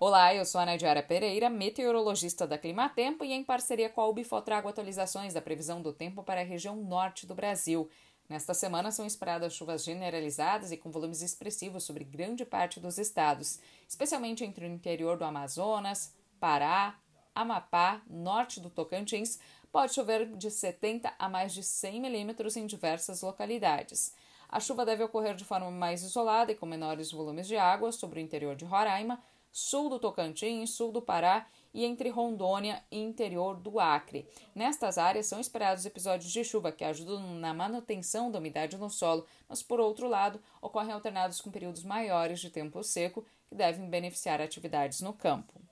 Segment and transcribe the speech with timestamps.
[0.00, 4.40] Olá, eu sou a Nadiara Pereira, meteorologista da Climatempo e em parceria com a Ubifo
[4.40, 7.90] trago atualizações da previsão do tempo para a região norte do Brasil.
[8.28, 13.58] Nesta semana são esperadas chuvas generalizadas e com volumes expressivos sobre grande parte dos estados,
[13.88, 16.96] especialmente entre o interior do Amazonas, Pará,
[17.34, 19.40] Amapá, norte do Tocantins,
[19.72, 24.14] pode chover de 70 a mais de 100 milímetros em diversas localidades.
[24.48, 28.18] A chuva deve ocorrer de forma mais isolada e com menores volumes de água sobre
[28.18, 29.22] o interior de Roraima,
[29.52, 34.26] sul do Tocantins, sul do Pará e entre Rondônia e interior do Acre.
[34.54, 39.26] Nestas áreas são esperados episódios de chuva que ajudam na manutenção da umidade no solo,
[39.48, 44.40] mas por outro lado, ocorrem alternados com períodos maiores de tempo seco que devem beneficiar
[44.40, 45.67] atividades no campo.